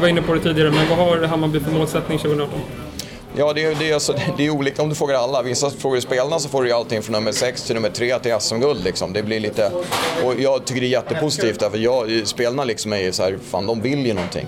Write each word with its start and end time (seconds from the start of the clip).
Du 0.00 0.02
var 0.02 0.08
inne 0.08 0.22
på 0.22 0.34
det 0.34 0.40
tidigare, 0.40 0.70
men 0.70 0.88
vad 0.88 0.98
har 0.98 1.26
Hammarby 1.26 1.60
för 1.60 1.70
målsättning 1.70 2.18
2018? 2.18 2.60
Ja, 3.36 3.52
det 3.52 3.64
är, 3.64 3.74
det, 3.74 3.90
är, 3.90 3.94
alltså, 3.94 4.14
det 4.36 4.46
är 4.46 4.50
olika 4.50 4.82
om 4.82 4.88
du 4.88 4.94
frågar 4.94 5.14
alla. 5.14 5.42
Vissa 5.42 5.70
frågar 5.70 5.96
du 5.96 6.00
spelarna 6.00 6.38
så 6.38 6.48
får 6.48 6.62
du 6.62 6.68
ju 6.68 6.74
allting 6.74 7.02
från 7.02 7.12
nummer 7.12 7.32
6 7.32 7.62
till 7.62 7.74
nummer 7.74 7.90
3 7.90 8.18
till 8.18 8.40
SM-guld. 8.40 8.84
Liksom. 8.84 9.12
Det 9.12 9.22
blir 9.22 9.40
lite... 9.40 9.72
Och 10.24 10.34
jag 10.38 10.64
tycker 10.64 10.80
det 10.80 10.86
är 10.86 10.90
jättepositivt 10.90 11.60
därför 11.60 11.78
jag, 11.78 12.26
spelarna 12.26 12.64
liksom 12.64 12.92
är 12.92 13.12
så 13.12 13.22
här, 13.22 13.38
fan 13.50 13.66
de 13.66 13.80
vill 13.80 14.06
ju 14.06 14.14
någonting. 14.14 14.46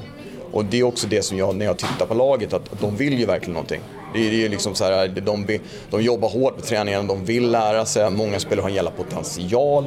Och 0.53 0.65
det 0.65 0.81
är 0.81 0.83
också 0.83 1.07
det 1.07 1.23
som 1.23 1.39
jag, 1.39 1.57
när 1.57 1.67
jag 1.67 1.79
tittar 1.79 2.07
på 2.07 2.15
laget, 2.15 2.53
att, 2.53 2.73
att 2.73 2.81
de 2.81 2.97
vill 2.97 3.19
ju 3.19 3.27
verkligen 3.27 3.55
någonting. 3.55 3.81
Det 4.15 4.27
är, 4.27 4.31
det 4.31 4.45
är 4.45 4.49
liksom 4.49 4.75
så 4.75 4.85
här, 4.85 5.09
de, 5.09 5.59
de 5.91 6.03
jobbar 6.03 6.29
hårt 6.29 6.57
på 6.57 6.63
träningen, 6.63 7.07
de 7.07 7.25
vill 7.25 7.51
lära 7.51 7.87
sig, 7.87 8.11
många 8.11 8.41
spelare 8.41 8.63
har 8.63 8.69
en 8.69 8.75
jävla 8.75 8.91
potential. 8.91 9.85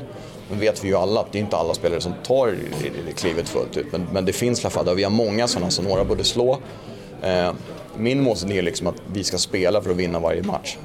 Men 0.49 0.59
vet 0.59 0.83
vi 0.83 0.87
ju 0.87 0.95
alla 0.95 1.19
att 1.19 1.31
det 1.31 1.37
är 1.37 1.41
inte 1.41 1.57
alla 1.57 1.73
spelare 1.73 2.01
som 2.01 2.13
tar 2.23 2.55
klivet 3.15 3.49
fullt 3.49 3.77
ut. 3.77 3.85
Men, 3.91 4.07
men 4.13 4.25
det 4.25 4.33
finns 4.33 4.59
i 4.59 4.63
alla 4.63 4.69
fall, 4.69 4.95
vi 4.95 5.03
har 5.03 5.11
många 5.11 5.47
sådana 5.47 5.71
som 5.71 5.85
några 5.85 6.03
borde 6.03 6.23
slå. 6.23 6.59
Eh, 7.21 7.53
min 7.97 8.23
målsättning 8.23 8.57
är 8.57 8.61
liksom 8.61 8.87
att 8.87 8.95
vi 9.13 9.23
ska 9.23 9.37
spela 9.37 9.81
för 9.81 9.91
att 9.91 9.97
vinna 9.97 10.19
varje 10.19 10.43
match. 10.43 10.77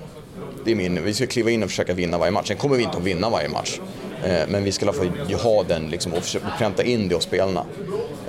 Det 0.64 0.70
är 0.70 0.74
min, 0.74 1.04
vi 1.04 1.14
ska 1.14 1.26
kliva 1.26 1.50
in 1.50 1.62
och 1.62 1.68
försöka 1.68 1.94
vinna 1.94 2.18
varje 2.18 2.30
match. 2.30 2.48
Sen 2.48 2.56
kommer 2.56 2.76
vi 2.76 2.82
inte 2.82 2.96
att 2.96 3.04
vinna 3.04 3.30
varje 3.30 3.48
match. 3.48 3.80
Eh, 4.24 4.42
men 4.48 4.64
vi 4.64 4.72
ska 4.72 4.86
i 4.86 4.88
alla 4.88 4.98
fall 4.98 5.34
ha 5.34 5.62
den 5.62 5.88
liksom, 5.90 6.12
och 6.12 6.22
försöka 6.22 6.46
pränta 6.58 6.82
in 6.84 7.08
det 7.08 7.14
hos 7.14 7.24
spelarna. 7.24 7.64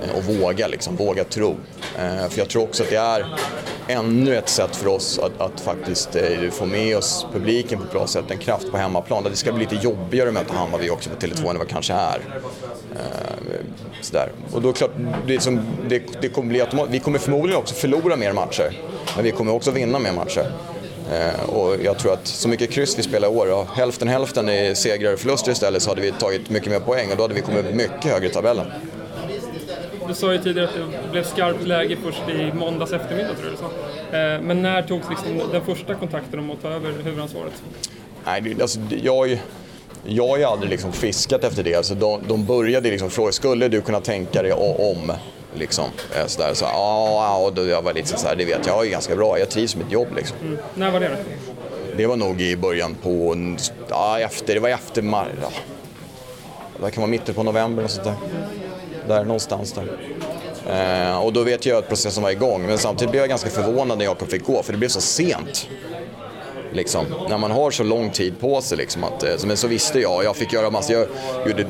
Eh, 0.02 0.16
och 0.16 0.24
våga, 0.24 0.66
liksom, 0.66 0.96
våga 0.96 1.24
tro. 1.24 1.56
Eh, 1.98 2.28
för 2.28 2.38
jag 2.38 2.48
tror 2.48 2.62
också 2.62 2.82
att 2.82 2.90
det 2.90 2.96
är 2.96 3.26
ännu 3.88 4.36
ett 4.36 4.48
sätt 4.48 4.76
för 4.76 4.88
oss 4.88 5.18
att, 5.18 5.40
att 5.40 5.60
faktiskt 5.60 6.16
eh, 6.16 6.50
få 6.50 6.66
med 6.66 6.96
oss 6.96 7.26
publiken 7.32 7.78
på 7.78 7.84
ett 7.84 7.92
bra 7.92 8.06
sätt, 8.06 8.24
en 8.28 8.38
kraft 8.38 8.70
på 8.70 8.76
hemmaplan. 8.76 9.24
Det 9.24 9.36
ska 9.36 9.52
bli 9.52 9.64
lite 9.70 9.84
jobbigare 9.84 10.28
att 10.28 10.34
möta 10.34 10.54
Hammarby 10.54 10.90
också 10.90 11.10
på 11.10 11.16
Tele2 11.26 11.38
än 11.50 11.58
vad 11.58 11.66
det 11.66 11.72
kanske 11.72 11.92
är. 11.92 12.20
Eh, 12.94 13.60
sådär. 14.00 14.32
Och 14.52 14.62
då 14.62 14.72
klart, 14.72 14.90
det, 15.26 15.40
som, 15.40 15.60
det, 15.88 16.02
det 16.20 16.28
kommer 16.28 16.48
bli 16.48 16.60
automat- 16.60 16.88
Vi 16.90 16.98
kommer 16.98 17.18
förmodligen 17.18 17.60
också 17.60 17.74
förlora 17.74 18.16
mer 18.16 18.32
matcher, 18.32 18.78
men 19.16 19.24
vi 19.24 19.30
kommer 19.30 19.52
också 19.52 19.70
vinna 19.70 19.98
mer 19.98 20.12
matcher. 20.12 20.46
Eh, 21.12 21.50
och 21.50 21.76
jag 21.84 21.98
tror 21.98 22.12
att 22.12 22.26
så 22.26 22.48
mycket 22.48 22.70
kryss 22.70 22.98
vi 22.98 23.02
spelar 23.02 23.28
i 23.28 23.30
år, 23.30 23.52
och 23.52 23.66
hälften 23.76 24.08
hälften 24.08 24.48
i 24.48 24.74
segrar 24.74 25.12
och 25.12 25.18
förluster 25.18 25.52
istället, 25.52 25.82
så 25.82 25.90
hade 25.90 26.00
vi 26.00 26.12
tagit 26.12 26.50
mycket 26.50 26.70
mer 26.72 26.80
poäng 26.80 27.10
och 27.10 27.16
då 27.16 27.22
hade 27.22 27.34
vi 27.34 27.40
kommit 27.40 27.74
mycket 27.74 28.04
högre 28.04 28.26
i 28.26 28.30
tabellen. 28.30 28.66
Du 30.08 30.14
sa 30.14 30.32
ju 30.32 30.38
tidigare 30.38 30.68
att 30.68 30.74
det 30.74 31.10
blev 31.10 31.24
skarpt 31.24 31.66
läge 31.66 31.96
först 32.02 32.22
i 32.28 32.52
måndags 32.52 32.92
eftermiddag 32.92 33.34
tror 33.34 33.44
jag 33.44 33.52
du 33.52 33.56
sa. 33.56 34.18
Eh, 34.18 34.40
men 34.40 34.62
när 34.62 34.82
togs 34.82 35.08
liksom 35.10 35.40
den 35.52 35.64
första 35.64 35.94
kontakten 35.94 36.38
om 36.38 36.50
att 36.50 36.62
ta 36.62 36.68
över 36.68 36.92
huvudansvaret? 37.04 37.62
Nej, 38.24 38.56
alltså, 38.60 38.78
jag, 39.02 39.38
jag 40.04 40.28
har 40.28 40.38
ju 40.38 40.44
aldrig 40.44 40.70
liksom 40.70 40.92
fiskat 40.92 41.44
efter 41.44 41.62
det. 41.62 41.74
Alltså, 41.74 41.94
de, 41.94 42.20
de 42.28 42.44
började 42.44 42.90
liksom 42.90 43.10
fråga, 43.10 43.32
skulle 43.32 43.68
du 43.68 43.80
kunna 43.80 44.00
tänka 44.00 44.42
dig 44.42 44.52
om? 44.52 45.12
Liksom, 45.54 45.84
eh, 46.16 46.26
så 46.26 46.42
där, 46.42 46.54
så, 46.54 46.64
ja, 46.64 47.36
och 47.36 47.52
då 47.52 47.66
jag 47.66 47.82
var 47.82 47.92
lite 47.92 48.08
så 48.08 48.26
här, 48.28 48.36
det 48.36 48.44
vet 48.44 48.66
jag, 48.66 48.76
jag 48.76 48.86
är 48.86 48.90
ganska 48.90 49.16
bra, 49.16 49.38
jag 49.38 49.50
trivs 49.50 49.76
med 49.76 49.84
mitt 49.84 49.92
jobb. 49.92 50.08
Liksom. 50.16 50.36
Mm. 50.42 50.58
När 50.74 50.90
var 50.90 51.00
det 51.00 51.08
då? 51.08 51.14
Det 51.96 52.06
var 52.06 52.16
nog 52.16 52.40
i 52.40 52.56
början 52.56 52.94
på, 53.02 53.36
ja, 53.88 54.20
efter, 54.20 54.54
det 54.54 54.60
var 54.60 54.68
efter 54.68 55.02
maj, 55.02 55.28
ja. 55.42 55.48
Det 56.84 56.90
kan 56.90 57.00
vara 57.00 57.10
mitten 57.10 57.34
på 57.34 57.42
november 57.42 57.84
och 57.84 57.90
sånt 57.90 58.04
där. 58.04 58.14
Där 59.08 59.24
någonstans 59.24 59.72
där. 59.72 59.86
Eh, 60.70 61.24
och 61.24 61.32
då 61.32 61.42
vet 61.42 61.66
jag 61.66 61.78
att 61.78 61.88
processen 61.88 62.22
var 62.22 62.30
igång, 62.30 62.66
men 62.66 62.78
samtidigt 62.78 63.10
blev 63.10 63.22
jag 63.22 63.28
ganska 63.28 63.50
förvånad 63.50 63.98
när 63.98 64.04
Jakob 64.04 64.28
fick 64.28 64.44
gå, 64.44 64.62
för 64.62 64.72
det 64.72 64.78
blev 64.78 64.88
så 64.88 65.00
sent. 65.00 65.68
Liksom, 66.72 67.04
när 67.28 67.38
man 67.38 67.50
har 67.50 67.70
så 67.70 67.82
lång 67.82 68.10
tid 68.10 68.40
på 68.40 68.60
sig. 68.60 68.78
Liksom, 68.78 69.04
att, 69.04 69.22
eh, 69.22 69.30
men 69.46 69.56
så 69.56 69.66
visste 69.68 70.00
jag. 70.00 70.24
Jag 70.24 70.36
fick 70.36 70.52
göra 70.52 70.70
massa, 70.70 70.92
jag, 70.92 71.06
gjorde 71.46 71.66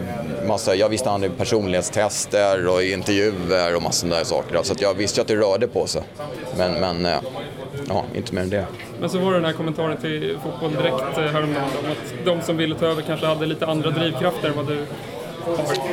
massa, 0.46 0.74
jag 0.74 0.88
visste 0.88 1.10
han 1.10 1.30
personlighetstester 1.38 2.68
och 2.68 2.82
intervjuer 2.82 3.76
och 3.76 3.82
massor 3.82 4.08
där 4.08 4.24
saker. 4.24 4.62
Så 4.62 4.74
jag 4.78 4.94
visste 4.94 5.20
att 5.20 5.26
det 5.26 5.36
rörde 5.36 5.68
på 5.68 5.86
sig. 5.86 6.02
Men, 6.56 6.72
men 6.72 7.06
eh, 7.06 7.18
ja, 7.88 8.04
inte 8.14 8.34
mer 8.34 8.42
än 8.42 8.50
det. 8.50 8.66
Men 9.00 9.10
så 9.10 9.18
var 9.18 9.30
det 9.30 9.36
den 9.36 9.44
här 9.44 9.52
kommentaren 9.52 9.96
till 9.96 10.38
Fotboll 10.44 10.72
Direkt 10.72 11.18
eh, 11.18 11.24
häromdagen 11.24 11.70
om 11.84 11.90
att 11.90 12.24
de 12.24 12.40
som 12.40 12.56
ville 12.56 12.74
ta 12.74 12.86
över 12.86 13.02
kanske 13.02 13.26
hade 13.26 13.46
lite 13.46 13.66
andra 13.66 13.90
drivkrafter 13.90 14.48
än 14.48 14.56
vad 14.56 14.66
du 14.66 14.86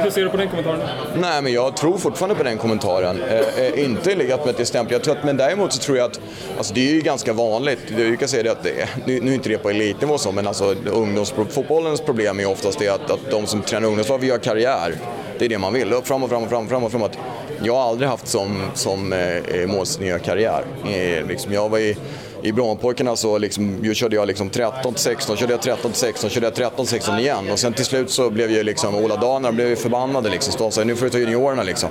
hur 0.04 0.10
ser 0.10 0.24
du 0.24 0.30
på 0.30 0.38
den 0.38 0.50
kommentaren? 0.50 0.80
Nej, 1.16 1.42
men 1.42 1.54
jag 1.54 1.78
tror 1.78 1.98
fortfarande 1.98 2.36
på 2.36 2.44
den 2.44 2.58
kommentaren. 2.58 3.22
Eh, 3.22 3.66
eh, 3.66 3.84
inte 3.84 4.16
legat 4.16 4.46
med 4.46 4.60
ett 4.60 4.68
stämpel. 4.68 4.94
Jag 4.94 5.04
tror 5.04 5.18
att, 5.18 5.24
men 5.24 5.38
däremot 5.38 5.74
så 5.74 5.80
tror 5.80 5.98
jag 5.98 6.06
att, 6.06 6.20
alltså 6.58 6.74
det 6.74 6.90
är 6.90 6.94
ju 6.94 7.02
ganska 7.02 7.34
vanligt, 7.34 7.80
du 7.88 8.18
kan 8.18 8.28
säga 8.28 8.44
det 8.44 8.52
att, 8.52 8.64
det, 8.64 8.90
nu, 9.06 9.20
nu 9.22 9.32
är 9.32 9.36
inte 9.36 9.50
det 9.50 9.58
på 9.58 9.70
elitnivå 9.70 10.18
så, 10.18 10.32
men 10.32 10.48
alltså 10.48 10.76
ungdomsfotbollens 10.86 12.02
problem 12.02 12.40
är 12.40 12.46
oftast 12.46 12.80
det 12.80 12.90
att, 12.90 13.12
att 13.12 13.32
de 13.32 13.46
som 13.46 13.62
tränar 13.62 13.88
ungdomslag 13.88 14.18
vill 14.18 14.30
göra 14.30 14.40
karriär. 14.40 14.96
Det 15.40 15.46
är 15.46 15.50
det 15.50 15.58
man 15.58 15.74
vill, 15.74 15.94
Fram 16.04 16.24
och 16.24 16.30
fram 16.30 16.44
och 16.44 16.50
fram 16.50 16.64
och 16.64 16.70
fram 16.70 16.84
och 16.84 16.92
framåt. 16.92 17.18
Jag 17.64 17.76
har 17.76 17.90
aldrig 17.90 18.10
haft 18.10 18.28
som, 18.28 18.62
som 18.74 19.14
eh, 19.14 19.38
eh 19.38 19.68
målsnö 19.68 20.06
att 20.06 20.10
göra 20.10 20.20
karriär. 20.20 20.64
Eh, 20.86 21.28
liksom, 21.28 21.54
jag 21.54 21.70
var 21.70 21.80
i 21.80 21.98
i 22.42 22.52
Brommapojkarna 22.52 23.16
så 23.16 23.38
liksom, 23.38 23.94
körde 23.94 24.16
jag 24.16 24.28
liksom 24.28 24.50
13 24.50 24.94
16, 24.96 25.38
körde 25.38 25.54
jag 25.54 25.62
13 25.62 25.94
16, 25.94 26.30
körde 26.30 26.46
jag 26.46 26.56
13 26.56 26.86
16 26.88 27.20
igen. 27.20 27.52
Och 27.52 27.60
sen 27.60 27.74
till 27.74 27.86
slut 27.86 28.10
så 28.10 28.30
blev 28.30 28.52
ju 28.52 28.64
liksom 28.64 28.96
Ola 28.96 29.16
Danar 29.16 29.52
blev 29.52 29.76
förbannade 29.76 30.30
liksom. 30.30 30.54
Så 30.54 30.72
sa 30.72 30.84
nu 30.84 30.96
får 30.96 31.06
du 31.06 31.10
ta 31.10 31.18
juniorerna 31.18 31.64
liksom. 31.64 31.90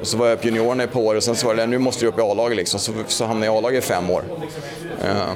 Och 0.00 0.06
så 0.06 0.16
var 0.16 0.26
jag 0.26 0.40
på 0.40 0.46
juniorerna 0.46 0.82
i 0.82 0.86
ett 0.86 0.92
par 0.92 1.00
år 1.00 1.14
och 1.14 1.22
sen 1.22 1.36
så 1.36 1.46
var 1.46 1.54
det 1.54 1.66
nu 1.66 1.78
måste 1.78 2.04
du 2.04 2.08
upp 2.08 2.18
i 2.18 2.22
A-laget 2.22 2.56
liksom. 2.56 2.80
Så, 2.80 2.92
så 3.06 3.24
hamnade 3.24 3.46
jag 3.46 3.54
i 3.54 3.58
A-laget 3.58 3.84
i 3.84 3.86
fem 3.86 4.10
år. 4.10 4.24
Uh, 5.04 5.32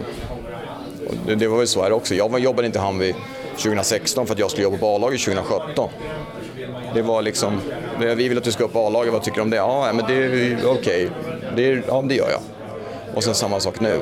det, 1.27 1.35
det, 1.35 1.49
var 1.49 1.59
väl 1.59 1.67
så 1.67 1.83
här 1.83 1.93
också. 1.93 2.15
Jag 2.15 2.39
jobbade 2.41 2.67
inte 2.67 2.79
i 2.79 2.83
Hammarby 2.83 3.15
2016 3.57 4.27
för 4.27 4.35
att 4.35 4.39
jag 4.39 4.51
skulle 4.51 4.65
jobba 4.65 4.77
på 4.77 4.95
A-laget 4.95 5.21
2017. 5.21 5.89
Det 6.95 7.03
var 7.03 7.23
liksom, 7.23 7.61
vi 7.99 8.29
vill 8.29 8.39
att 8.39 8.45
du 8.45 8.53
ska 8.53 8.65
upp 8.65 8.73
på 8.73 8.87
A-laget, 8.87 9.13
vad 9.13 9.23
tycker 9.23 9.37
du 9.37 9.43
om 9.43 9.51
det? 9.51 9.57
Ja, 9.57 9.93
men 9.93 10.07
det 10.07 10.15
är 10.15 10.59
okej. 10.67 11.09
Okay. 11.53 11.83
ja, 11.89 12.05
det 12.09 12.15
gör 12.15 12.31
jag. 12.31 12.41
Och 13.15 13.25
sen 13.25 13.35
samma 13.35 13.61
sak 13.61 13.81
nu. 13.81 14.01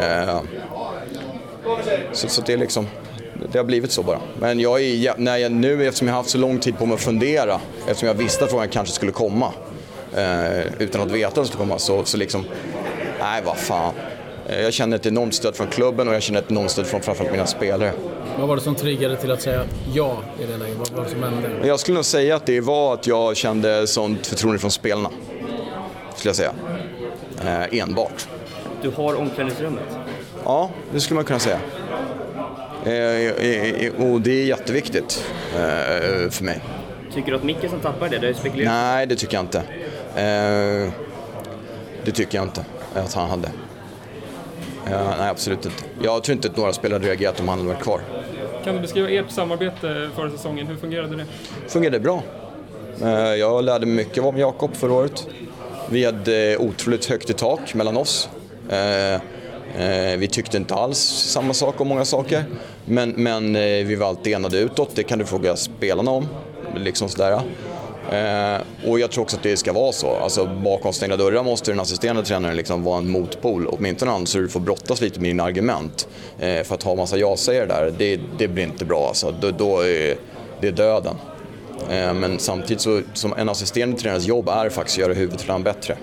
Eh, 0.00 0.40
så, 2.12 2.28
så 2.28 2.40
det 2.40 2.52
är 2.52 2.56
liksom, 2.56 2.86
det 3.52 3.58
har 3.58 3.64
blivit 3.64 3.92
så 3.92 4.02
bara. 4.02 4.20
Men 4.40 4.60
jag 4.60 4.82
är, 4.82 5.14
när 5.16 5.36
jag, 5.36 5.52
nu, 5.52 5.86
eftersom 5.86 6.08
jag 6.08 6.14
har 6.14 6.20
haft 6.20 6.30
så 6.30 6.38
lång 6.38 6.58
tid 6.58 6.78
på 6.78 6.86
mig 6.86 6.94
att 6.94 7.00
fundera, 7.00 7.60
eftersom 7.86 8.06
jag 8.06 8.14
visste 8.14 8.44
att 8.44 8.50
frågan 8.50 8.68
kanske 8.68 8.94
skulle 8.94 9.12
komma, 9.12 9.52
eh, 10.16 10.60
utan 10.78 11.00
att 11.00 11.10
veta 11.10 11.28
att 11.28 11.34
den 11.34 11.46
skulle 11.46 11.58
komma, 11.58 11.78
så, 11.78 12.04
så 12.04 12.16
liksom, 12.16 12.44
nej 13.20 13.42
vad 13.44 13.56
fan. 13.56 13.92
Eh, 14.48 14.60
jag 14.60 14.72
känner 14.72 14.96
ett 14.96 15.06
enormt 15.06 15.34
stöd 15.34 15.56
från 15.56 15.66
klubben 15.66 16.08
och 16.08 16.14
jag 16.14 16.22
känner 16.22 16.40
ett 16.40 16.50
enormt 16.50 16.70
stöd 16.70 16.86
från 16.86 17.00
framförallt 17.00 17.32
mina 17.32 17.46
spelare. 17.46 17.92
Vad 18.38 18.48
var 18.48 18.56
det 18.56 18.62
som 18.62 18.74
triggade 18.74 19.16
till 19.16 19.30
att 19.30 19.42
säga 19.42 19.64
ja 19.94 20.18
i 20.40 20.46
det 20.46 20.56
läget? 20.56 20.78
Vad 20.78 20.90
var 20.90 21.04
det 21.04 21.10
som 21.10 21.22
hände? 21.22 21.66
Jag 21.68 21.80
skulle 21.80 21.94
nog 21.94 22.04
säga 22.04 22.36
att 22.36 22.46
det 22.46 22.60
var 22.60 22.94
att 22.94 23.06
jag 23.06 23.36
kände 23.36 23.86
sånt 23.86 24.26
förtroende 24.26 24.58
från 24.58 24.70
spelarna. 24.70 25.10
Skulle 26.16 26.28
jag 26.28 26.36
säga. 26.36 26.52
Eh, 27.44 27.78
enbart. 27.80 28.28
Du 28.86 28.92
har 28.92 29.14
omklädningsrummet? 29.14 29.98
Ja, 30.44 30.70
det 30.92 31.00
skulle 31.00 31.14
man 31.14 31.24
kunna 31.24 31.38
säga. 31.38 31.58
Eh, 32.84 34.02
och 34.02 34.20
det 34.20 34.30
är 34.30 34.44
jätteviktigt 34.44 35.30
eh, 35.54 36.30
för 36.30 36.44
mig. 36.44 36.60
Tycker 37.14 37.30
du 37.30 37.36
att 37.36 37.44
Mickelson 37.44 37.80
tappar 37.80 38.08
det? 38.08 38.18
Det 38.18 38.34
spekulerat. 38.34 38.72
Nej, 38.72 39.06
det 39.06 39.16
tycker 39.16 39.34
jag 39.34 39.44
inte. 39.44 39.58
Eh, 40.16 40.92
det 42.04 42.12
tycker 42.14 42.38
jag 42.38 42.44
inte 42.46 42.64
att 42.94 43.14
han 43.14 43.30
hade. 43.30 43.48
nej, 44.90 45.30
absolut 45.30 45.64
inte. 45.64 45.84
Jag 46.02 46.24
tror 46.24 46.36
inte 46.36 46.48
att 46.48 46.56
några 46.56 46.72
spelare 46.72 46.96
hade 46.98 47.08
reagerat 47.08 47.40
om 47.40 47.48
han 47.48 47.58
hade 47.58 47.70
varit 47.70 47.82
kvar. 47.82 48.00
Kan 48.64 48.74
du 48.74 48.80
beskriva 48.80 49.10
ert 49.10 49.30
samarbete 49.30 50.10
förra 50.14 50.30
säsongen? 50.30 50.66
Hur 50.66 50.76
fungerade 50.76 51.16
det? 51.16 51.26
Det 51.64 51.70
fungerade 51.70 52.00
bra. 52.00 52.22
Jag 53.38 53.64
lärde 53.64 53.86
mig 53.86 53.94
mycket 53.96 54.24
om 54.24 54.38
Jakob 54.38 54.76
förra 54.76 54.92
året. 54.92 55.28
Vi 55.90 56.04
hade 56.04 56.56
otroligt 56.56 57.06
högt 57.06 57.30
i 57.30 57.32
tak 57.32 57.74
mellan 57.74 57.96
oss. 57.96 58.28
Eh, 58.70 59.14
eh, 59.84 60.16
vi 60.18 60.28
tyckte 60.28 60.56
inte 60.56 60.74
alls 60.74 60.98
samma 60.98 61.54
sak 61.54 61.80
om 61.80 61.88
många 61.88 62.04
saker. 62.04 62.44
Men, 62.84 63.10
men 63.10 63.56
eh, 63.56 63.62
vi 63.62 63.94
var 63.94 64.06
alltid 64.06 64.32
enade 64.32 64.58
utåt, 64.58 64.90
det 64.94 65.02
kan 65.02 65.18
du 65.18 65.24
fråga 65.24 65.56
spelarna 65.56 66.10
om. 66.10 66.28
Liksom 66.76 67.08
sådär. 67.08 67.40
Eh, 68.10 68.60
och 68.88 69.00
jag 69.00 69.10
tror 69.10 69.24
också 69.24 69.36
att 69.36 69.42
det 69.42 69.56
ska 69.56 69.72
vara 69.72 69.92
så. 69.92 70.16
Alltså, 70.16 70.46
bakom 70.46 70.92
stängda 70.92 71.16
dörrar 71.16 71.42
måste 71.42 71.70
den 71.70 71.80
assisterande 71.80 72.22
tränaren 72.22 72.56
liksom 72.56 72.82
vara 72.82 72.98
en 72.98 73.10
motpol. 73.10 73.66
Åtminstone 73.66 74.10
annars 74.10 74.28
så 74.28 74.38
du 74.38 74.48
får 74.48 74.60
brottas 74.60 75.00
lite 75.00 75.20
med 75.20 75.30
dina 75.30 75.42
argument. 75.42 76.08
Eh, 76.38 76.62
för 76.62 76.74
att 76.74 76.82
ha 76.82 76.94
massa 76.94 77.16
ja-sägare 77.16 77.66
där, 77.66 77.94
det, 77.98 78.20
det 78.38 78.48
blir 78.48 78.64
inte 78.64 78.84
bra. 78.84 79.08
Alltså. 79.08 79.34
Då, 79.40 79.50
då 79.50 79.80
är 79.80 80.16
det 80.60 80.70
döden. 80.70 81.14
Eh, 81.90 82.14
men 82.14 82.38
samtidigt 82.38 82.80
så, 82.80 83.00
som 83.14 83.34
en 83.36 83.48
assisterande 83.48 83.98
tränares 83.98 84.26
jobb 84.26 84.48
är 84.48 84.68
faktiskt 84.68 84.98
att 84.98 85.02
göra 85.02 85.14
huvudtränaren 85.14 85.62
bättre. 85.62 85.96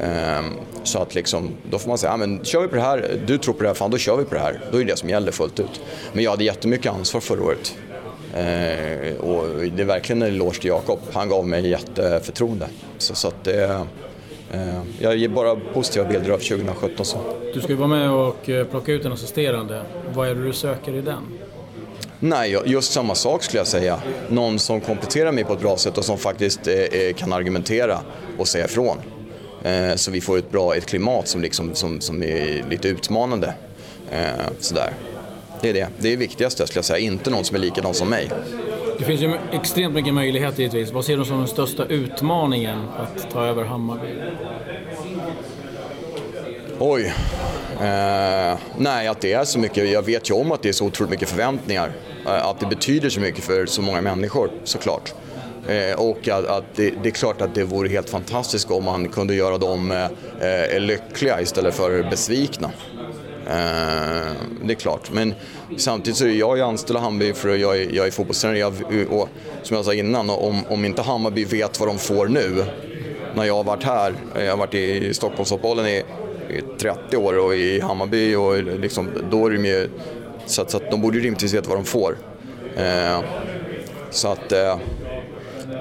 Ehm, 0.00 0.44
så 0.82 0.98
att 0.98 1.14
liksom, 1.14 1.50
då 1.70 1.78
får 1.78 1.88
man 1.88 1.98
säga, 1.98 2.12
ja, 2.12 2.16
men 2.16 2.44
kör 2.44 2.60
vi 2.60 2.68
på 2.68 2.76
det 2.76 2.82
här, 2.82 3.20
du 3.26 3.38
tror 3.38 3.54
på 3.54 3.62
det 3.62 3.68
här, 3.68 3.74
fan 3.74 3.90
då 3.90 3.98
kör 3.98 4.16
vi 4.16 4.24
på 4.24 4.34
det 4.34 4.40
här. 4.40 4.60
Då 4.72 4.80
är 4.80 4.84
det 4.84 4.92
det 4.92 4.96
som 4.96 5.08
gäller 5.08 5.32
fullt 5.32 5.60
ut. 5.60 5.80
Men 6.12 6.24
jag 6.24 6.30
hade 6.30 6.44
jättemycket 6.44 6.92
ansvar 6.92 7.20
förra 7.20 7.44
året. 7.44 7.76
Ehm, 8.36 9.16
och 9.16 9.44
det 9.76 9.82
är 9.82 9.86
verkligen 9.86 10.22
en 10.22 10.28
eloge 10.28 10.60
till 10.60 10.68
Jakob. 10.68 10.98
Han 11.12 11.28
gav 11.28 11.46
mig 11.46 11.68
jätteförtroende. 11.68 12.68
Så, 12.98 13.14
så 13.14 13.28
att 13.28 13.44
det, 13.44 13.64
eh, 14.52 14.82
jag 14.98 15.16
ger 15.16 15.28
bara 15.28 15.56
positiva 15.56 16.04
bilder 16.04 16.30
av 16.30 16.38
2017. 16.38 17.04
Så. 17.04 17.18
Du 17.54 17.60
ska 17.60 17.68
ju 17.68 17.74
vara 17.74 17.88
med 17.88 18.10
och 18.10 18.48
eh, 18.48 18.66
plocka 18.66 18.92
ut 18.92 19.04
en 19.04 19.12
assisterande. 19.12 19.82
Vad 20.14 20.28
är 20.28 20.34
det 20.34 20.44
du 20.44 20.52
söker 20.52 20.94
i 20.94 21.00
den? 21.00 21.22
Nej, 22.20 22.58
just 22.64 22.92
samma 22.92 23.14
sak 23.14 23.42
skulle 23.42 23.60
jag 23.60 23.66
säga. 23.66 23.98
Någon 24.28 24.58
som 24.58 24.80
kompletterar 24.80 25.32
mig 25.32 25.44
på 25.44 25.52
ett 25.52 25.60
bra 25.60 25.76
sätt 25.76 25.98
och 25.98 26.04
som 26.04 26.18
faktiskt 26.18 26.68
eh, 26.68 27.14
kan 27.16 27.32
argumentera 27.32 27.98
och 28.38 28.48
säga 28.48 28.64
ifrån. 28.64 28.96
Eh, 29.64 29.94
så 29.94 30.10
vi 30.10 30.20
får 30.20 30.38
ett 30.38 30.50
bra 30.50 30.74
ett 30.74 30.86
klimat 30.86 31.28
som, 31.28 31.42
liksom, 31.42 31.74
som, 31.74 32.00
som 32.00 32.22
är 32.22 32.64
lite 32.70 32.88
utmanande. 32.88 33.54
Eh, 34.10 34.28
sådär. 34.60 34.92
Det 35.60 35.68
är 35.68 35.74
det. 35.74 35.88
Det 35.98 36.08
är 36.08 36.10
det 36.10 36.16
viktigaste 36.16 36.66
skulle 36.66 36.78
jag 36.78 36.84
säga. 36.84 36.98
Inte 36.98 37.30
någon 37.30 37.44
som 37.44 37.56
är 37.56 37.60
likadan 37.60 37.94
som 37.94 38.08
mig. 38.08 38.30
Det 38.98 39.04
finns 39.04 39.20
ju 39.20 39.34
extremt 39.52 39.94
mycket 39.94 40.14
möjligheter 40.14 40.58
givetvis. 40.60 40.92
Vad 40.92 41.04
ser 41.04 41.16
du 41.16 41.24
som 41.24 41.38
den 41.38 41.48
största 41.48 41.84
utmaningen 41.84 42.88
att 42.98 43.30
ta 43.30 43.44
över 43.46 43.64
Hammarby? 43.64 44.08
Oj. 46.78 47.14
Eh, 47.80 48.58
nej, 48.78 49.08
att 49.08 49.20
det 49.20 49.32
är 49.32 49.44
så 49.44 49.58
mycket. 49.58 49.90
Jag 49.90 50.02
vet 50.02 50.30
ju 50.30 50.34
om 50.34 50.52
att 50.52 50.62
det 50.62 50.68
är 50.68 50.72
så 50.72 50.84
otroligt 50.84 51.10
mycket 51.10 51.28
förväntningar. 51.28 51.92
Eh, 52.26 52.46
att 52.46 52.60
det 52.60 52.66
betyder 52.66 53.08
så 53.08 53.20
mycket 53.20 53.44
för 53.44 53.66
så 53.66 53.82
många 53.82 54.00
människor, 54.00 54.50
såklart. 54.64 55.14
Eh, 55.68 56.00
och 56.00 56.28
att, 56.28 56.46
att 56.46 56.64
det, 56.74 56.94
det, 57.02 57.08
är 57.08 57.10
klart 57.10 57.40
att 57.40 57.54
det 57.54 57.64
vore 57.64 57.88
helt 57.88 58.10
fantastiskt 58.10 58.70
om 58.70 58.84
man 58.84 59.08
kunde 59.08 59.34
göra 59.34 59.58
dem 59.58 59.90
eh, 59.90 60.74
eh 60.74 60.80
lyckliga 60.80 61.40
istället 61.40 61.74
för 61.74 62.10
besvikna. 62.10 62.70
Eh, 63.46 64.32
det 64.64 64.72
är 64.72 64.74
klart. 64.74 65.10
Men 65.12 65.34
samtidigt 65.76 66.16
så 66.16 66.26
är 66.26 66.30
jag 66.30 66.60
anställd 66.60 66.96
av 66.96 67.02
Hammarby 67.02 67.32
för 67.32 67.56
jag 67.56 67.76
är, 67.76 67.88
jag 67.92 68.06
är 68.06 68.10
fotbollstränare. 68.10 68.64
och 69.10 69.28
som 69.62 69.76
jag 69.76 69.84
sa 69.84 69.94
innan, 69.94 70.30
om, 70.30 70.62
om 70.68 70.84
inte 70.84 71.02
Hammarby 71.02 71.44
vet 71.44 71.80
vad 71.80 71.88
de 71.88 71.98
får 71.98 72.26
nu, 72.26 72.64
när 73.34 73.44
jag 73.44 73.54
har 73.54 73.64
varit 73.64 73.84
här, 73.84 74.14
jag 74.34 74.50
har 74.50 74.56
varit 74.56 74.74
i 74.74 75.14
Stockholmsfotbollen 75.14 75.86
i, 75.86 76.04
i 76.48 76.60
30 76.80 77.16
år 77.16 77.38
och 77.38 77.54
i 77.54 77.80
Hammarby 77.80 78.34
och 78.34 78.62
liksom, 78.62 79.10
då 79.30 79.46
är 79.46 79.50
de 79.50 79.64
ju, 79.64 79.88
så 80.46 80.62
att, 80.62 80.70
så 80.70 80.76
att 80.76 80.90
de 80.90 81.00
borde 81.00 81.16
ju 81.16 81.22
rimligtvis 81.22 81.54
veta 81.54 81.68
vad 81.68 81.78
de 81.78 81.84
får. 81.84 82.16
Eh, 82.76 83.20
så 84.10 84.28
att 84.28 84.52
eh, 84.52 84.76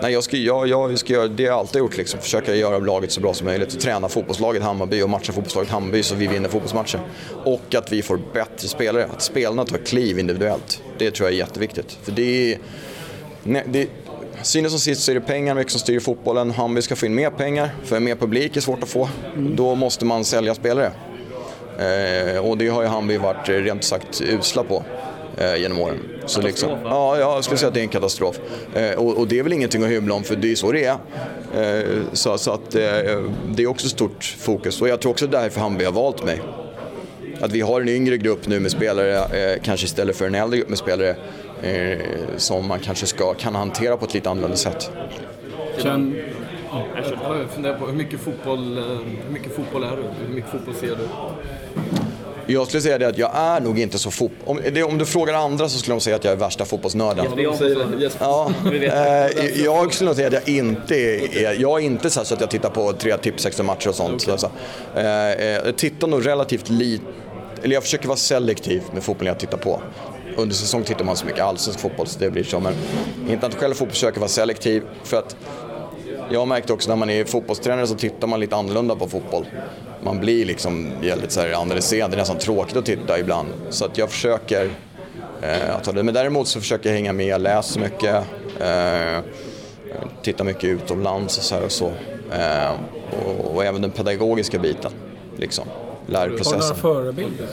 Nej, 0.02 0.14
jag 0.14 0.24
ska, 0.24 0.38
jag, 0.38 0.68
jag 0.68 1.00
ska 1.00 1.14
göra 1.14 1.28
det 1.28 1.44
jag 1.44 1.54
alltid 1.54 1.80
gjort, 1.80 1.98
liksom. 1.98 2.20
försöka 2.20 2.56
göra 2.56 2.78
laget 2.78 3.12
så 3.12 3.22
bra 3.22 3.34
som 3.34 3.46
möjligt. 3.46 3.80
Träna 3.80 4.10
fotbollslaget 4.10 4.64
Hammarby 4.64 5.02
och 5.02 5.10
matcha 5.10 5.34
fotbollslaget 5.34 5.70
Hammarby 5.70 6.04
så 6.04 6.16
vi 6.16 6.28
vinner 6.28 6.50
fotbollsmatcher. 6.50 7.00
Och 7.46 7.76
att 7.76 7.92
vi 7.92 8.02
får 8.02 8.20
bättre 8.34 8.68
spelare, 8.68 9.06
att 9.06 9.22
spelarna 9.22 9.66
tar 9.66 9.78
kliv 9.78 10.20
individuellt. 10.20 10.82
Det 10.98 11.12
tror 11.12 11.30
jag 11.30 11.34
är 11.34 11.38
jätteviktigt. 11.38 11.98
För 12.04 12.12
det 12.12 12.54
är, 12.54 12.60
nej, 13.44 13.64
det, 13.68 13.90
Synes 14.42 14.72
som 14.72 14.80
sist 14.80 15.02
så 15.02 15.12
är 15.12 15.16
det 15.16 15.22
pengar 15.22 15.56
mycket 15.56 15.72
som 15.72 15.80
styr 15.80 16.00
fotbollen. 16.00 16.52
Hammarby 16.52 16.82
ska 16.82 16.96
få 16.96 17.06
in 17.06 17.16
mer 17.16 17.30
pengar, 17.30 17.70
för 17.84 18.00
mer 18.00 18.16
publik 18.16 18.58
är 18.58 18.62
svårt 18.62 18.84
att 18.84 18.90
få. 18.90 19.10
Mm. 19.36 19.56
Då 19.56 19.76
måste 19.76 20.06
man 20.06 20.26
sälja 20.26 20.56
spelare. 20.56 20.92
Eh, 21.80 22.46
och 22.46 22.58
det 22.58 22.68
har 22.68 22.82
ju 22.82 22.88
Hammarby 22.88 23.18
varit 23.18 23.50
rent 23.50 23.84
sagt 23.84 24.22
usla 24.22 24.64
på 24.64 24.84
eh, 25.38 25.56
genom 25.56 25.80
åren. 25.80 26.00
Så 26.26 26.42
liksom, 26.42 26.70
ja, 26.84 27.18
jag 27.18 27.44
skulle 27.44 27.58
säga 27.58 27.68
att 27.68 27.74
det 27.74 27.80
är 27.80 27.84
en 27.84 27.90
katastrof. 27.90 28.40
Eh, 28.74 28.92
och, 28.92 29.18
och, 29.18 29.28
det 29.28 29.40
är 29.40 29.44
väl 29.44 29.54
ingenting 29.54 29.84
att 29.84 29.90
hymla 29.90 30.14
om 30.14 30.24
för 30.24 30.36
det 30.36 30.52
är 30.52 30.56
så 30.56 30.72
det 30.72 30.86
är. 30.86 30.98
Eh, 31.58 32.02
så, 32.14 32.38
så 32.38 32.52
att, 32.52 32.76
eh, 32.76 32.82
det 33.50 33.64
är 33.64 33.68
också 33.68 33.90
stort 33.90 34.24
fokus 34.40 34.82
och 34.82 34.88
jag 34.88 35.02
tror 35.02 35.12
också 35.12 35.28
därför 35.28 35.62
Hammarby 35.62 35.86
har 35.86 35.92
valt 35.92 36.26
mig. 36.26 36.42
Att 37.42 37.52
vi 37.52 37.62
har 37.62 37.82
en 37.82 37.90
yngre 37.90 38.18
grupp 38.18 38.48
nu 38.48 38.60
med 38.60 38.72
spelare, 38.72 39.18
eh, 39.18 39.62
kanske 39.62 39.86
istället 39.86 40.16
för 40.16 40.28
en 40.28 40.36
äldre 40.36 40.58
grupp 40.58 40.70
med 40.70 40.78
spelare 40.78 41.16
eh, 41.62 42.00
som 42.38 42.68
man 42.68 42.80
kanske 42.80 43.06
ska, 43.06 43.34
kan 43.34 43.56
hantera 43.56 43.98
på 43.98 44.06
ett 44.06 44.14
lite 44.14 44.30
annorlunda 44.30 44.58
sätt. 44.58 44.92
Känn, 45.78 46.16
jag 47.24 47.50
funderar 47.50 47.78
på 47.78 47.86
hur 47.86 47.94
mycket, 47.94 48.20
fotboll, 48.20 48.84
hur 49.26 49.34
mycket 49.34 49.56
fotboll 49.56 49.84
är 49.84 49.96
du? 49.96 50.04
Hur 50.28 50.36
mycket 50.36 50.52
fotboll 50.52 50.76
ser 50.76 50.88
du? 50.88 51.08
Jag 52.48 52.68
skulle 52.68 52.82
säga 52.82 52.98
det 52.98 53.08
att 53.08 53.18
jag 53.18 53.32
är 53.36 53.60
nog 53.60 53.80
inte 53.80 54.00
så 54.00 54.12
fot... 54.12 54.32
Om, 54.46 54.62
om, 54.88 54.98
du 54.98 55.06
frågar 55.06 55.34
andra 55.34 55.70
så 55.70 55.80
skulle 55.80 55.94
de 55.94 56.02
säga 56.02 56.16
att 56.16 56.24
jag 56.24 56.34
är 56.34 56.38
värsta 56.38 56.66
fotbollsnörden. 56.66 57.26
Ja, 58.20 58.52
eh, 58.74 59.64
jag 59.64 59.94
skulle 59.94 60.08
nog 60.08 60.16
säga 60.16 60.28
att 60.28 60.34
jag 60.34 60.50
inte 60.50 60.96
är... 60.96 61.62
Jag 61.62 61.82
är 61.82 61.86
inte 61.86 62.10
så 62.10 62.22
att 62.22 62.42
jag 62.42 62.50
tittar 62.50 62.70
på 62.70 62.94
tre 62.94 63.18
tips 63.18 63.62
matcher 63.62 63.90
och 63.90 63.96
sånt. 63.96 64.22
Okay. 64.22 64.32
Alltså, 64.32 64.52
eh, 64.96 65.06
jag 65.66 65.76
tittar 65.78 66.08
nog 66.08 66.28
relativt 66.28 66.70
lite... 66.70 67.04
Eller 67.64 67.74
jag 67.74 67.84
försöker 67.84 68.08
vara 68.08 68.18
selektiv 68.18 68.82
med 68.94 69.04
fotbollen 69.04 69.28
jag 69.28 69.40
tittar 69.40 69.58
på. 69.58 69.82
Under 70.36 70.56
säsong 70.56 70.84
tittar 70.84 71.06
man 71.06 71.18
så 71.18 71.26
mycket 71.26 71.44
allsvensk 71.44 71.80
fotboll 71.80 72.08
så 72.08 72.20
det 72.20 72.32
blir 72.32 72.44
så. 72.44 72.60
Men 72.60 72.74
internationell 73.30 73.74
fotboll 73.74 73.92
försöker 73.92 74.20
vara 74.20 74.30
selektiv 74.30 74.84
för 75.04 75.18
att 75.18 75.36
jag 76.30 76.48
märkte 76.48 76.74
också 76.74 76.90
när 76.90 76.96
man 76.96 77.10
är 77.10 77.26
fotbollstränare 77.26 77.88
så 77.88 77.96
tittar 77.96 78.28
man 78.28 78.40
lite 78.40 78.56
annorlunda 78.56 78.96
på 78.96 79.08
fotboll. 79.08 79.46
Man 80.04 80.20
blir 80.20 80.46
liksom 80.46 80.92
väldigt 81.02 81.32
så 81.32 81.42
här 81.42 81.54
analyserad, 81.54 82.12
det 82.12 82.16
är 82.16 82.18
nästan 82.18 82.38
tråkigt 82.38 82.78
att 82.78 82.86
titta 82.86 83.20
ibland. 83.20 83.50
Så 83.70 83.86
att 83.86 83.98
jag 83.98 84.10
försöker 84.10 84.70
eh, 85.42 85.76
att 85.76 85.84
ta 85.84 85.92
det. 85.92 86.04
Men 86.04 86.14
däremot 86.14 86.48
så 86.48 86.60
försöker 86.60 86.90
jag 86.90 86.96
hänga 86.96 87.14
med, 87.14 87.42
läsa 87.42 87.80
mycket, 87.80 88.16
eh, 88.60 89.20
titta 90.22 90.44
mycket 90.44 90.64
utomlands 90.64 91.38
och 91.38 91.44
så. 91.44 91.56
Här 91.56 91.64
och, 91.64 91.72
så. 91.72 91.92
Eh, 92.32 92.72
och, 93.26 93.56
och, 93.56 93.66
även 93.66 93.82
den 93.82 93.92
pedagogiska 93.92 94.60
biten, 94.60 94.92
liksom. 95.38 95.66
lärprocessen. 96.08 96.54
Har 96.54 96.60
du 96.60 96.68
några 96.68 97.04
förebilder? 97.04 97.48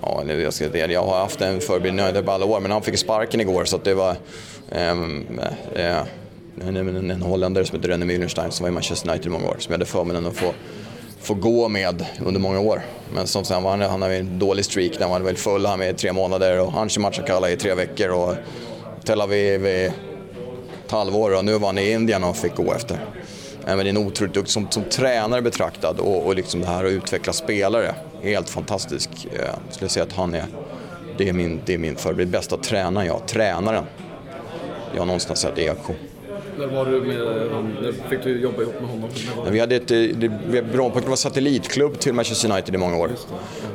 Ja, 0.00 0.24
jag, 0.24 0.52
ska, 0.52 0.76
jag 0.76 1.04
har 1.04 1.18
haft 1.18 1.40
en 1.40 1.60
förebild 1.60 2.24
på 2.24 2.32
alla 2.32 2.44
år, 2.44 2.60
men 2.60 2.70
han 2.70 2.82
fick 2.82 2.98
sparken 2.98 3.40
igår 3.40 3.64
så 3.64 3.78
det 3.84 3.94
var... 3.94 4.16
Um, 4.70 5.40
uh, 5.76 6.02
en, 6.60 7.10
en 7.10 7.22
holländare 7.22 7.64
som 7.64 7.78
heter 7.78 7.88
René 7.88 8.04
Mühlenstein 8.04 8.50
som 8.50 8.64
var 8.64 8.68
i 8.68 8.72
Manchester 8.72 9.10
United 9.10 9.26
i 9.26 9.30
många 9.30 9.48
år, 9.48 9.56
som 9.58 9.72
jag 9.72 9.78
hade 9.78 9.86
förmånen 9.86 10.26
att 10.26 10.36
få, 10.36 10.52
få 11.20 11.34
gå 11.34 11.68
med 11.68 12.06
under 12.24 12.40
många 12.40 12.60
år. 12.60 12.82
Men 13.14 13.26
som 13.26 13.44
sen 13.44 13.62
var 13.62 13.70
han, 13.70 13.80
han 13.80 14.02
hade 14.02 14.16
en 14.16 14.38
dålig 14.38 14.64
streak 14.64 14.92
när 14.92 15.00
han 15.00 15.10
var 15.10 15.20
väl 15.20 15.36
full 15.36 15.66
han 15.66 15.78
med 15.78 15.96
tre 15.98 16.12
månader 16.12 16.60
och 16.60 16.72
Hansi 16.72 17.00
Machakala 17.00 17.50
i 17.50 17.56
tre 17.56 17.74
veckor 17.74 18.08
och 18.08 18.34
Tel 19.04 19.20
Aviv 19.20 19.66
i 19.66 19.90
ett 20.86 20.90
halvår 20.90 21.36
och 21.36 21.44
nu 21.44 21.58
var 21.58 21.66
han 21.66 21.78
i 21.78 21.90
Indien 21.90 22.24
och 22.24 22.36
fick 22.36 22.54
gå 22.54 22.72
efter. 22.74 22.98
Men 23.64 23.78
det 23.78 23.84
är 23.84 23.88
en 23.88 23.96
otroligt 23.96 24.34
duktig, 24.34 24.52
som, 24.52 24.70
som 24.70 24.84
tränare 24.84 25.42
betraktad 25.42 25.98
och, 25.98 26.26
och 26.26 26.34
liksom 26.34 26.60
det 26.60 26.66
här 26.66 26.84
att 26.84 26.90
utveckla 26.90 27.32
spelare, 27.32 27.94
helt 28.22 28.48
fantastisk. 28.48 29.10
Jag 29.36 29.58
skulle 29.70 29.88
säga 29.88 30.04
att 30.04 30.12
han 30.12 30.34
är, 30.34 30.44
det 31.18 31.28
är 31.28 31.32
min, 31.32 31.60
det 31.64 31.74
är 31.74 31.78
min 31.78 31.96
förebild, 31.96 32.30
bästa 32.30 32.56
tränaren 32.56 33.06
jag, 33.06 33.26
tränaren. 33.26 33.84
Jag 34.92 35.00
har 35.00 35.06
någonstans 35.06 35.40
sett 35.40 35.58
EK. 35.58 36.11
När 36.62 36.68
var 36.68 36.86
du 36.86 37.00
med 37.00 37.18
När 37.82 38.08
fick 38.08 38.22
du 38.22 38.40
jobba 38.40 38.62
ihop 38.62 38.74
med 38.80 38.90
honom? 38.90 39.10
Vi 39.50 39.60
hade 39.60 39.76
ett, 39.76 39.88
det, 39.88 40.28
Brommapojkarna 40.72 41.08
var 41.08 41.16
satellitklubb 41.16 41.98
till 41.98 42.12
Manchester 42.12 42.52
United 42.52 42.74
i 42.74 42.78
många 42.78 42.96
år. 42.96 43.10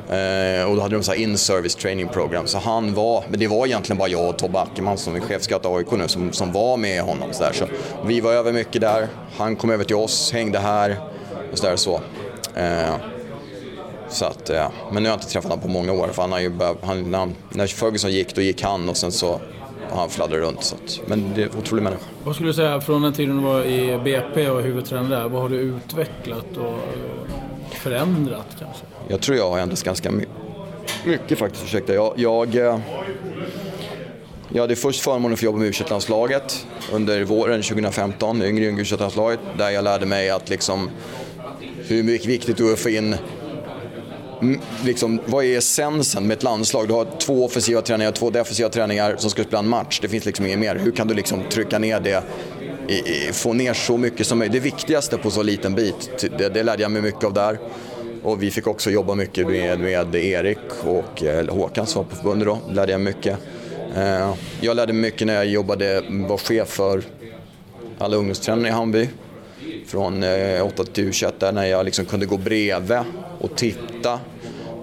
Eh, 0.09 0.69
och 0.69 0.75
då 0.75 0.81
hade 0.81 0.95
de 0.95 1.03
så 1.03 1.13
in-service 1.13 1.75
training 1.75 2.07
program. 2.07 2.47
Så 2.47 2.57
han 2.57 2.93
var, 2.93 3.23
men 3.29 3.39
det 3.39 3.47
var 3.47 3.65
egentligen 3.65 3.97
bara 3.97 4.07
jag 4.07 4.29
och 4.29 4.37
Tobbe 4.37 4.59
Ackerman 4.59 4.97
som 4.97 5.15
är 5.15 5.19
chefscout 5.19 5.65
AIK 5.65 5.91
nu 5.91 6.07
som, 6.07 6.33
som 6.33 6.51
var 6.51 6.77
med 6.77 7.01
honom. 7.01 7.29
Så, 7.31 7.43
där. 7.43 7.53
så 7.53 7.65
vi 8.05 8.19
var 8.19 8.33
över 8.33 8.53
mycket 8.53 8.81
där. 8.81 9.07
Han 9.37 9.55
kom 9.55 9.69
över 9.69 9.83
till 9.83 9.95
oss, 9.95 10.31
hängde 10.33 10.59
här 10.59 10.95
och 11.51 11.57
så. 11.57 11.67
Där, 11.67 11.75
så. 11.75 12.01
Eh, 12.55 12.95
så 14.09 14.25
att, 14.25 14.49
ja. 14.53 14.71
Men 14.91 15.03
nu 15.03 15.09
har 15.09 15.13
jag 15.13 15.17
inte 15.17 15.31
träffat 15.31 15.51
honom 15.51 15.61
på 15.61 15.67
många 15.67 15.93
år. 15.93 16.07
För 16.07 16.21
han 16.21 16.31
har 16.31 16.39
ju 16.39 16.49
börjat, 16.49 16.77
han, 16.83 17.35
när 17.49 17.67
Ferguson 17.67 18.11
gick, 18.11 18.35
då 18.35 18.41
gick 18.41 18.63
han 18.63 18.89
och 18.89 18.97
sen 18.97 19.11
så 19.11 19.39
och 19.91 19.97
han 19.97 20.09
fladdrar 20.09 20.37
runt. 20.37 20.63
Så 20.63 20.75
att, 20.75 20.99
men 21.05 21.33
det 21.35 21.41
är 21.41 21.45
en 21.45 21.57
otrolig 21.59 21.83
människa. 21.83 22.03
Vad 22.23 22.35
skulle 22.35 22.49
du 22.49 22.53
säga 22.53 22.81
från 22.81 23.01
den 23.01 23.13
tiden 23.13 23.37
du 23.37 23.43
var 23.43 23.63
i 23.63 23.99
BP 24.03 24.49
och 24.49 24.61
huvudtränare 24.61 25.21
där? 25.21 25.29
Vad 25.29 25.41
har 25.41 25.49
du 25.49 25.55
utvecklat 25.55 26.57
och 26.57 26.79
förändrat 27.71 28.47
kanske? 28.59 28.83
Jag 29.07 29.21
tror 29.21 29.37
jag 29.37 29.49
har 29.49 29.59
ändrats 29.59 29.83
ganska 29.83 30.11
mycket, 30.11 30.33
mycket 31.05 31.39
faktiskt. 31.39 31.63
Ursäkta. 31.63 31.93
Jag, 31.93 32.13
jag, 32.15 32.55
eh, 32.55 32.79
jag 34.49 34.61
hade 34.61 34.75
först 34.75 35.01
förmånen 35.01 35.33
att 35.33 35.39
få 35.39 35.45
jobba 35.45 35.57
med 35.57 35.67
u 35.67 35.73
landslaget 35.89 36.67
under 36.91 37.23
våren 37.23 37.61
2015, 37.61 38.41
yngre 38.41 38.65
u 38.65 38.85
landslaget 38.99 39.39
där 39.57 39.69
jag 39.69 39.83
lärde 39.83 40.05
mig 40.05 40.29
att 40.29 40.49
liksom 40.49 40.89
hur 41.87 42.03
mycket 42.03 42.27
viktigt 42.27 42.57
det 42.57 42.63
är 42.63 42.73
att 42.73 42.79
få 42.79 42.89
in 42.89 43.15
liksom, 44.85 45.19
vad 45.25 45.45
är 45.45 45.57
essensen 45.57 46.27
med 46.27 46.37
ett 46.37 46.43
landslag? 46.43 46.87
Du 46.87 46.93
har 46.93 47.07
två 47.19 47.45
offensiva 47.45 47.81
träningar 47.81 48.09
och 48.09 48.15
två 48.15 48.29
defensiva 48.29 48.69
träningar 48.69 49.15
som 49.17 49.29
ska 49.29 49.43
spela 49.43 49.59
en 49.59 49.67
match. 49.67 49.99
Det 50.01 50.07
finns 50.07 50.25
liksom 50.25 50.45
inget 50.45 50.59
mer. 50.59 50.75
Hur 50.75 50.91
kan 50.91 51.07
du 51.07 51.13
liksom 51.13 51.43
trycka 51.49 51.79
ner 51.79 51.99
det? 51.99 52.23
I, 52.87 52.93
i, 52.93 53.29
få 53.33 53.53
ner 53.53 53.73
så 53.73 53.97
mycket 53.97 54.27
som 54.27 54.39
möjligt. 54.39 54.53
Det 54.53 54.59
viktigaste 54.59 55.17
på 55.17 55.31
så 55.31 55.43
liten 55.43 55.75
bit. 55.75 56.25
Det, 56.37 56.49
det 56.49 56.63
lärde 56.63 56.81
jag 56.81 56.91
mig 56.91 57.01
mycket 57.01 57.23
av 57.23 57.33
där. 57.33 57.59
Och 58.23 58.43
vi 58.43 58.51
fick 58.51 58.67
också 58.67 58.89
jobba 58.89 59.15
mycket 59.15 59.47
med, 59.47 59.79
med 59.79 60.15
Erik 60.15 60.57
och 60.85 61.23
eh, 61.23 61.47
Håkan 61.47 61.87
som 61.87 62.03
var 62.03 62.09
på 62.09 62.15
förbundet 62.15 62.47
då. 62.47 62.59
lärde 62.73 62.91
jag 62.91 63.01
mycket. 63.01 63.37
Eh, 63.95 64.33
jag 64.61 64.75
lärde 64.75 64.93
mig 64.93 65.01
mycket 65.01 65.27
när 65.27 65.33
jag 65.33 65.45
jobbade, 65.45 66.03
var 66.09 66.37
chef 66.37 66.67
för 66.67 67.03
alla 67.97 68.17
ungdomstränare 68.17 68.67
i 68.67 68.71
Hammarby 68.71 69.09
från 69.87 70.23
eh, 70.23 70.65
8 70.65 70.83
till 70.83 71.13
21 71.13 71.39
där 71.39 71.51
när 71.51 71.65
jag 71.65 71.85
liksom 71.85 72.05
kunde 72.05 72.25
gå 72.25 72.37
bredvid 72.37 72.97
och 73.39 73.55
titta. 73.55 74.19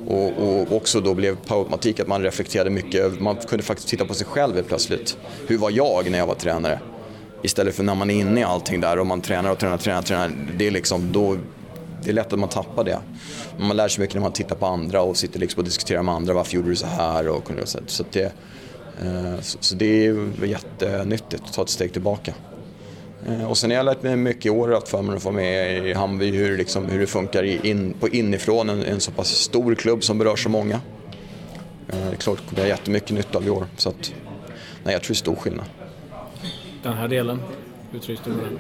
Och, 0.07 0.33
och 0.39 0.73
också 0.77 1.01
då 1.01 1.15
blev 1.15 1.37
per 1.37 1.59
automatik 1.59 2.01
att 2.01 2.07
man 2.07 2.23
reflekterade 2.23 2.71
mycket, 2.71 3.21
man 3.21 3.37
kunde 3.37 3.65
faktiskt 3.65 3.89
titta 3.89 4.05
på 4.05 4.15
sig 4.15 4.27
själv 4.27 4.63
plötsligt. 4.63 5.19
Hur 5.47 5.59
var 5.59 5.71
jag 5.71 6.11
när 6.11 6.19
jag 6.19 6.27
var 6.27 6.35
tränare? 6.35 6.81
Istället 7.43 7.75
för 7.75 7.83
när 7.83 7.95
man 7.95 8.11
är 8.11 8.15
inne 8.15 8.41
i 8.41 8.45
allting 8.45 8.81
där 8.81 8.99
och 8.99 9.07
man 9.07 9.21
tränar 9.21 9.51
och 9.51 9.59
tränar, 9.59 9.77
tränar, 9.77 10.03
tränar. 10.03 10.31
Det 10.57 10.67
är 10.67 10.71
liksom 10.71 11.13
då, 11.13 11.37
det 12.03 12.11
är 12.11 12.15
lätt 12.15 12.33
att 12.33 12.39
man 12.39 12.49
tappar 12.49 12.85
det. 12.85 12.99
Man 13.59 13.77
lär 13.77 13.89
sig 13.89 14.01
mycket 14.01 14.15
när 14.15 14.23
man 14.23 14.33
tittar 14.33 14.57
på 14.57 14.67
andra 14.67 15.03
och 15.03 15.17
sitter 15.17 15.41
liksom 15.41 15.61
och 15.61 15.65
diskuterar 15.65 16.03
med 16.03 16.15
andra. 16.15 16.35
Varför 16.35 16.55
gjorde 16.55 16.69
du 16.69 16.77
så 16.77 16.87
här? 16.87 17.29
Och, 17.29 17.51
så, 17.87 18.05
det, 18.11 18.33
eh, 19.03 19.41
så 19.41 19.75
det 19.75 20.07
är 20.07 20.45
jättenyttigt 20.45 21.43
att 21.47 21.53
ta 21.53 21.63
ett 21.63 21.69
steg 21.69 21.93
tillbaka. 21.93 22.35
Eh, 23.28 23.50
och 23.50 23.59
sen 23.59 23.71
har 23.71 23.76
jag 23.76 23.85
lärt 23.85 24.02
mig 24.02 24.16
mycket 24.16 24.47
i 24.47 24.50
år, 24.50 24.75
att 24.75 24.93
vara 24.93 25.33
med 25.33 25.87
i 25.87 25.93
Hammarby, 25.93 26.31
hur, 26.31 26.59
liksom, 26.59 26.87
hur 26.87 27.00
det 27.00 27.07
funkar 27.07 27.66
in, 27.66 27.95
på 28.00 28.09
inifrån 28.09 28.69
en, 28.69 28.83
en 28.83 29.00
så 29.00 29.11
pass 29.11 29.28
stor 29.28 29.75
klubb 29.75 30.04
som 30.04 30.19
berör 30.19 30.37
så 30.37 30.49
många. 30.49 30.81
Eh, 31.88 31.99
det 32.07 32.12
är 32.12 32.16
klart 32.16 32.38
det 32.38 32.49
kommer 32.49 32.61
jag 32.61 32.69
jättemycket 32.69 33.11
nytta 33.11 33.38
av 33.38 33.47
i 33.47 33.50
år. 33.50 33.66
Så 33.76 33.88
att, 33.88 34.12
nej, 34.85 34.93
jag 34.93 35.02
tror 35.02 35.09
det 35.09 35.12
är 35.12 35.14
stor 35.14 35.37
skillnad. 35.37 35.64
Den 36.83 36.93
här 36.93 37.09
delen, 37.09 37.40
hur 37.90 37.99
trivs 37.99 38.21
du 38.25 38.31
med 38.31 38.45
den? 38.45 38.59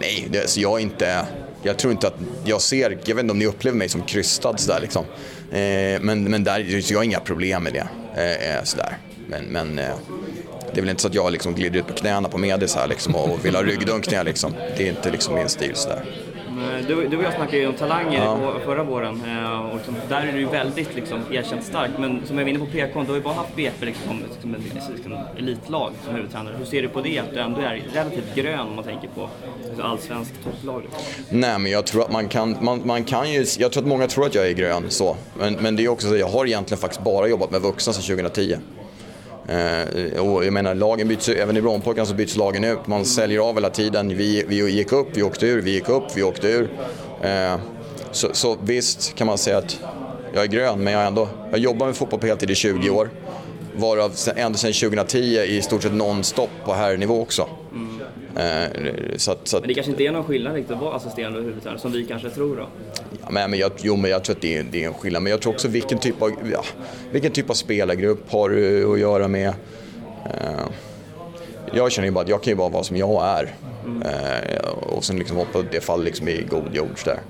Nej, 0.00 0.28
det, 0.30 0.40
alltså 0.40 0.60
jag 0.60 0.78
är 0.78 0.82
inte... 0.82 1.26
Jag 1.64 1.76
tror 1.78 1.92
inte 1.92 2.06
att 2.06 2.18
jag 2.44 2.60
ser, 2.60 2.98
jag 3.04 3.14
vet 3.14 3.22
inte 3.22 3.32
om 3.32 3.38
ni 3.38 3.46
upplever 3.46 3.78
mig 3.78 3.88
som 3.88 4.02
krystad 4.02 4.56
sådär 4.56 4.80
liksom. 4.80 5.04
Eh, 5.50 6.00
men, 6.00 6.24
men 6.24 6.44
där, 6.44 6.90
jag 6.92 6.98
har 6.98 7.04
inga 7.04 7.20
problem 7.20 7.62
med 7.62 7.72
det. 7.72 7.88
Eh, 8.14 8.56
eh 8.56 8.62
sådär. 8.64 8.98
Men, 9.28 9.44
men 9.44 9.78
eh, 9.78 9.94
det 10.74 10.80
är 10.80 10.82
väl 10.82 10.90
inte 10.90 11.02
så 11.02 11.08
att 11.08 11.14
jag 11.14 11.32
liksom 11.32 11.54
glider 11.54 11.80
ut 11.80 11.86
på 11.86 11.92
knäna 11.92 12.28
på 12.28 12.38
Medis 12.38 12.74
här 12.74 12.88
liksom 12.88 13.14
och 13.14 13.44
vill 13.44 13.54
ha 13.54 13.62
ryggdunkningar 13.62 14.24
liksom. 14.24 14.54
Det 14.76 14.86
är 14.86 14.90
inte 14.90 15.10
liksom 15.10 15.34
min 15.34 15.48
stil 15.48 15.74
sådär. 15.74 16.04
Du, 16.88 17.08
du 17.08 17.16
och 17.16 17.22
jag 17.22 17.34
snackade 17.34 17.58
ju 17.58 17.66
om 17.66 17.74
talanger 17.74 18.24
ja. 18.24 18.54
förra 18.64 18.82
våren 18.82 19.22
eh, 19.26 19.66
och 19.66 19.76
liksom, 19.76 19.96
där 20.08 20.26
är 20.26 20.32
du 20.32 20.38
ju 20.38 20.46
väldigt 20.46 20.94
liksom, 20.94 21.20
erkänt 21.30 21.64
stark. 21.64 21.90
Men 21.98 22.26
som 22.26 22.38
jag 22.38 22.44
var 22.44 22.50
inne 22.50 22.58
på 22.58 22.66
PK, 22.66 23.02
du 23.02 23.08
har 23.08 23.16
ju 23.16 23.22
bara 23.22 23.34
haft 23.34 23.56
BP 23.56 23.86
liksom, 23.86 24.22
som 24.42 24.54
ett 24.54 24.60
liksom, 24.94 25.18
elitlag 25.38 25.92
som 26.04 26.14
huvudtränare. 26.14 26.54
Hur 26.58 26.64
ser 26.64 26.82
du 26.82 26.88
på 26.88 27.00
det, 27.00 27.18
att 27.18 27.30
du 27.34 27.40
ändå 27.40 27.60
är 27.60 27.82
relativt 27.92 28.34
grön 28.34 28.60
om 28.60 28.74
man 28.76 28.84
tänker 28.84 29.08
på 29.08 29.28
alltså, 29.68 29.82
allsvenskt 29.82 30.34
topplag? 30.44 30.82
Nej, 31.30 31.58
men 31.58 31.72
jag 31.72 31.86
tror 31.86 32.02
att 32.02 32.12
man 32.12 32.28
kan, 32.28 32.56
man, 32.60 32.82
man 32.84 33.04
kan 33.04 33.32
ju, 33.32 33.44
jag 33.58 33.72
tror 33.72 33.82
att 33.82 33.88
många 33.88 34.06
tror 34.06 34.26
att 34.26 34.34
jag 34.34 34.48
är 34.48 34.52
grön 34.52 34.84
så. 34.88 35.16
Men, 35.38 35.54
men 35.54 35.76
det 35.76 35.84
är 35.84 35.88
också 35.88 36.08
så, 36.08 36.16
jag 36.16 36.28
har 36.28 36.46
egentligen 36.46 36.80
faktiskt 36.80 37.04
bara 37.04 37.28
jobbat 37.28 37.50
med 37.50 37.60
vuxna 37.60 37.92
sedan 37.92 38.16
2010. 38.16 38.56
Eh, 39.48 40.20
och 40.20 40.44
jag 40.44 40.52
menar, 40.52 40.74
lagen 40.74 41.08
byts, 41.08 41.28
även 41.28 41.56
i 41.56 41.62
Brommapojkarna 41.62 42.06
så 42.06 42.14
byts 42.14 42.36
lagen 42.36 42.64
ut. 42.64 42.86
Man 42.86 43.04
säljer 43.04 43.40
av 43.40 43.54
hela 43.54 43.70
tiden. 43.70 44.08
Vi, 44.08 44.44
vi 44.48 44.70
gick 44.70 44.92
upp, 44.92 45.08
vi 45.12 45.22
åkte 45.22 45.46
ur, 45.46 45.62
vi 45.62 45.70
gick 45.70 45.88
upp, 45.88 46.04
vi 46.14 46.22
åkte 46.22 46.48
ur. 46.48 46.68
Eh, 47.22 47.56
så, 48.10 48.28
så, 48.32 48.56
visst 48.62 49.14
kan 49.14 49.26
man 49.26 49.38
säga 49.38 49.58
att 49.58 49.80
jag 50.34 50.42
är 50.42 50.48
grön, 50.48 50.84
men 50.84 50.92
jag, 50.92 51.06
ändå, 51.06 51.28
jag 51.50 51.58
jobbar 51.58 51.86
med 51.86 51.96
fotboll 51.96 52.20
på 52.20 52.26
heltid 52.26 52.50
i 52.50 52.54
20 52.54 52.90
år. 52.90 53.10
Varav 53.76 54.12
ända 54.36 54.58
sedan 54.58 54.72
2010 54.72 55.18
i 55.18 55.62
stort 55.62 55.82
sett 55.82 55.94
nonstop 55.94 56.50
på 56.64 56.72
herrnivå 56.72 57.20
också. 57.20 57.48
Mm. 57.72 58.00
Eh, 58.36 59.16
så 59.16 59.32
att, 59.32 59.48
så 59.48 59.56
att, 59.56 59.62
men 59.62 59.68
det 59.68 59.74
kanske 59.74 59.90
inte 59.90 60.04
är 60.04 60.12
någon 60.12 60.24
skillnad 60.24 60.54
riktigt 60.54 60.76
att 60.76 60.82
vara 60.82 60.96
assisterande 60.96 61.40
huvudtränare 61.40 61.80
som 61.80 61.92
vi 61.92 62.06
kanske 62.06 62.30
tror 62.30 62.56
då? 62.56 62.68
Ja, 63.22 63.30
men, 63.30 63.50
men 63.50 63.58
jag, 63.58 63.72
jo, 63.82 63.96
men 63.96 64.10
jag 64.10 64.24
tror 64.24 64.36
att 64.36 64.42
det 64.42 64.56
är, 64.56 64.62
det 64.62 64.84
är 64.84 64.88
en 64.88 64.94
skillnad. 64.94 65.22
Men 65.22 65.30
jag 65.30 65.40
tror 65.40 65.52
också 65.52 65.68
vilken 65.68 65.98
typ 65.98 66.22
av, 66.22 66.30
ja, 66.52 66.64
vilken 67.12 67.32
typ 67.32 67.50
av 67.50 67.54
spelargrupp 67.54 68.30
har 68.30 68.48
du 68.48 68.92
att 68.92 69.00
göra 69.00 69.28
med? 69.28 69.48
Eh, 70.26 70.66
jag 71.74 71.92
känner 71.92 72.08
ju 72.08 72.12
bara 72.12 72.24
att 72.24 72.28
jag 72.28 72.42
kan 72.42 72.50
ju 72.50 72.56
bara 72.56 72.68
vara 72.68 72.84
som 72.84 72.96
jag 72.96 73.24
är. 73.24 73.54
Eh, 74.04 74.68
och 74.68 75.04
sen 75.04 75.18
liksom 75.18 75.36
hoppa 75.36 75.62
det 75.70 75.80
faller 75.80 76.04
liksom 76.04 76.28
i 76.28 76.46
god 76.50 76.74
jord 76.74 76.98
där. 77.04 77.20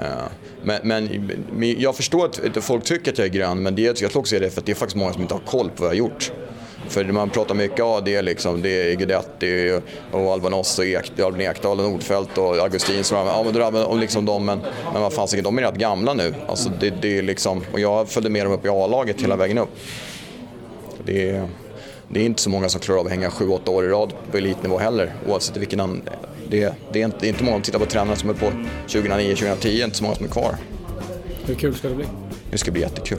Eh, 0.00 0.28
men, 0.62 1.08
men, 1.52 1.80
jag 1.80 1.96
förstår 1.96 2.26
att 2.26 2.64
folk 2.64 2.84
tycker 2.84 3.12
att 3.12 3.18
jag 3.18 3.26
är 3.26 3.30
grön, 3.30 3.62
men 3.62 3.74
det, 3.74 3.82
jag 3.82 3.96
tror 3.96 4.18
också 4.18 4.38
det 4.38 4.46
är 4.46 4.50
för 4.50 4.60
att 4.60 4.66
det 4.66 4.72
är 4.72 4.76
faktiskt 4.76 4.96
många 4.96 5.12
som 5.12 5.22
inte 5.22 5.34
har 5.34 5.40
koll 5.40 5.70
på 5.70 5.82
vad 5.82 5.96
jag 5.96 6.02
har 6.02 6.10
gjort. 6.10 6.32
För 6.90 7.04
man 7.04 7.30
pratar 7.30 7.54
mycket, 7.54 7.78
ja 7.78 8.00
det 8.04 8.14
är 8.14 8.22
liksom, 8.22 8.62
det 8.62 8.68
är 8.68 8.94
Guidetti 8.94 9.80
och 10.12 10.32
Albanos 10.32 10.78
och 10.78 10.84
Ek, 10.84 11.20
Albin 11.20 11.40
Ekdal 11.40 11.80
och 11.80 11.90
Nordfeldt 11.90 12.38
och 12.38 12.56
Augustin 12.56 13.04
som 13.04 13.16
ja 13.16 13.42
men 13.44 13.52
drabbar 13.52 13.96
liksom 13.96 14.24
dem, 14.24 14.44
men, 14.44 14.60
men 14.92 15.02
vad 15.02 15.12
fan, 15.12 15.28
de 15.42 15.58
är 15.58 15.62
rätt 15.62 15.74
gamla 15.74 16.14
nu. 16.14 16.34
Alltså 16.48 16.70
det, 16.80 16.90
det 17.02 17.18
är 17.18 17.22
liksom, 17.22 17.64
och 17.72 17.80
jag 17.80 18.08
följde 18.08 18.30
med 18.30 18.46
dem 18.46 18.52
upp 18.52 18.64
i 18.64 18.68
A-laget 18.68 19.22
hela 19.22 19.36
vägen 19.36 19.58
upp. 19.58 19.68
Det 21.04 21.30
är, 21.30 21.48
det 22.08 22.20
är 22.20 22.24
inte 22.24 22.42
så 22.42 22.50
många 22.50 22.68
som 22.68 22.80
klarar 22.80 23.00
av 23.00 23.06
att 23.06 23.12
hänga 23.12 23.28
7-8 23.28 23.68
år 23.68 23.84
i 23.84 23.88
rad 23.88 24.12
på 24.30 24.36
elitnivå 24.36 24.78
heller, 24.78 25.14
oavsett 25.28 25.56
vilken 25.56 26.02
det, 26.48 26.74
det, 26.92 27.00
är 27.00 27.04
inte, 27.04 27.16
det 27.20 27.26
är 27.26 27.28
inte 27.28 27.44
många 27.44 27.56
som 27.56 27.62
tittar 27.62 27.78
på 27.78 27.86
tränare 27.86 28.16
som 28.16 28.30
är 28.30 28.34
på 28.34 28.46
2009-2010, 28.88 29.84
inte 29.84 29.96
så 29.96 30.04
många 30.04 30.16
som 30.16 30.26
är 30.26 30.30
kvar. 30.30 30.56
Hur 31.46 31.54
kul 31.54 31.74
ska 31.74 31.88
det 31.88 31.94
bli? 31.94 32.06
Det 32.50 32.58
ska 32.58 32.70
bli 32.70 32.80
jättekul. 32.80 33.18